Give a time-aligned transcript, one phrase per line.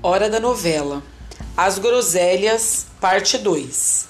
[0.00, 1.02] Hora da novela.
[1.56, 4.06] As Groselhas, parte 2.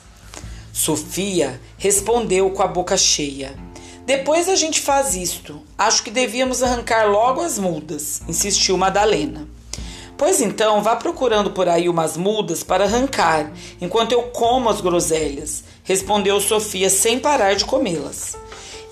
[0.70, 3.54] Sofia respondeu com a boca cheia.
[4.04, 5.62] Depois a gente faz isto.
[5.78, 9.48] Acho que devíamos arrancar logo as mudas, insistiu Madalena.
[10.18, 13.50] Pois então, vá procurando por aí umas mudas para arrancar,
[13.80, 18.36] enquanto eu como as groselhas, respondeu Sofia sem parar de comê-las.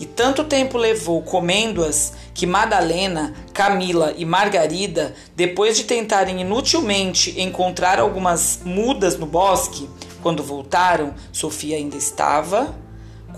[0.01, 7.99] E tanto tempo levou comendo-as que Madalena, Camila e Margarida, depois de tentarem inutilmente encontrar
[7.99, 9.89] algumas mudas no bosque,
[10.23, 12.77] quando voltaram, Sofia ainda estava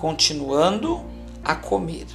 [0.01, 1.01] continuando
[1.45, 2.07] a comer.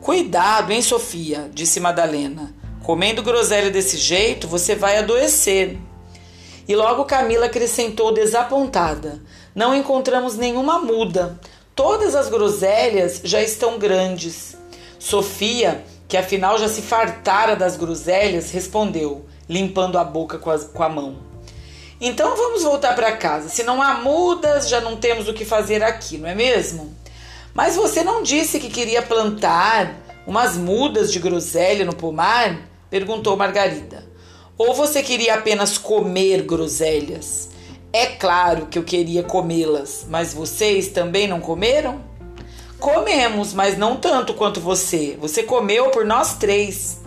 [0.00, 2.54] Cuidado, hein, Sofia, disse Madalena.
[2.82, 5.78] Comendo groselha desse jeito, você vai adoecer.
[6.66, 9.20] E logo Camila acrescentou desapontada:
[9.54, 11.38] Não encontramos nenhuma muda.
[11.74, 14.56] Todas as groselhas já estão grandes.
[14.98, 20.82] Sofia, que afinal já se fartara das groselhas, respondeu, limpando a boca com a, com
[20.82, 21.18] a mão.
[22.00, 23.50] Então vamos voltar para casa.
[23.50, 26.96] Se não há mudas, já não temos o que fazer aqui, não é mesmo?
[27.52, 32.58] Mas você não disse que queria plantar umas mudas de groselha no pomar?
[32.88, 34.06] perguntou Margarida.
[34.56, 37.50] Ou você queria apenas comer groselhas?
[37.92, 42.07] É claro que eu queria comê-las, mas vocês também não comeram?
[42.78, 45.16] Comemos, mas não tanto quanto você.
[45.20, 47.00] Você comeu por nós três.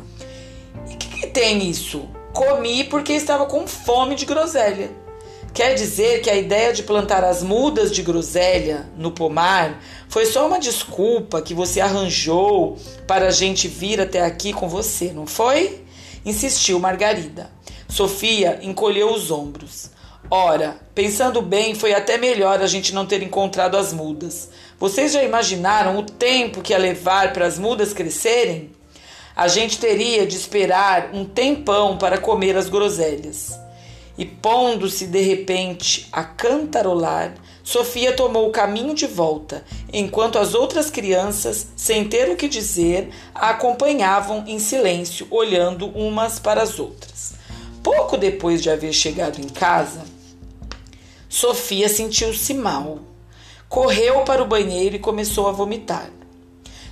[0.89, 2.09] E o que, que tem isso?
[2.33, 4.91] Comi porque estava com fome de groselha.
[5.53, 10.47] Quer dizer que a ideia de plantar as mudas de groselha no pomar foi só
[10.47, 15.83] uma desculpa que você arranjou para a gente vir até aqui com você, não foi?
[16.25, 17.51] Insistiu Margarida.
[17.89, 19.89] Sofia encolheu os ombros.
[20.33, 24.47] Ora, pensando bem, foi até melhor a gente não ter encontrado as mudas.
[24.79, 28.71] Vocês já imaginaram o tempo que ia levar para as mudas crescerem?
[29.35, 33.59] A gente teria de esperar um tempão para comer as groselhas.
[34.17, 40.89] E pondo-se de repente a cantarolar, Sofia tomou o caminho de volta, enquanto as outras
[40.89, 47.33] crianças, sem ter o que dizer, a acompanhavam em silêncio, olhando umas para as outras.
[47.83, 50.20] Pouco depois de haver chegado em casa,
[51.31, 52.99] Sofia sentiu-se mal.
[53.69, 56.09] Correu para o banheiro e começou a vomitar.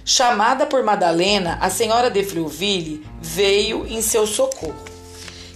[0.05, 4.73] Chamada por Madalena, a senhora de Friuville veio em seu socorro.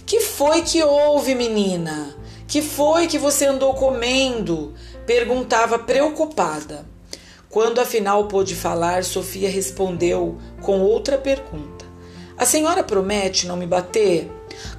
[0.04, 2.14] Que foi que houve, menina?
[2.46, 4.74] Que foi que você andou comendo?
[5.06, 6.84] perguntava preocupada.
[7.48, 11.86] Quando afinal pôde falar, Sofia respondeu com outra pergunta:
[12.36, 14.30] A senhora promete não me bater?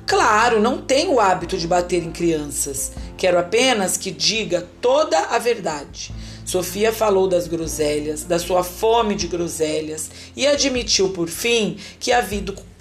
[0.06, 2.92] Claro, não tenho o hábito de bater em crianças.
[3.18, 6.14] Quero apenas que diga toda a verdade.
[6.46, 12.12] Sofia falou das groselhas, da sua fome de groselhas e admitiu por fim que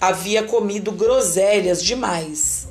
[0.00, 2.68] havia comido groselhas demais.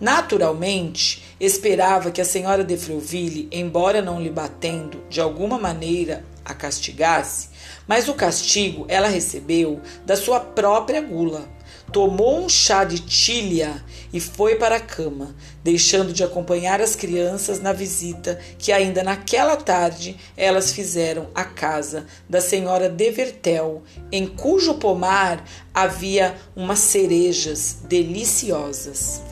[0.00, 6.52] Naturalmente, esperava que a senhora de Freuville, embora não lhe batendo, de alguma maneira a
[6.52, 7.50] castigasse,
[7.86, 11.48] mas o castigo ela recebeu da sua própria gula
[11.92, 15.34] tomou um chá de tilha e foi para a cama,
[15.64, 22.06] deixando de acompanhar as crianças na visita que ainda naquela tarde elas fizeram à casa
[22.28, 29.31] da senhora Devertel, em cujo pomar havia umas cerejas deliciosas.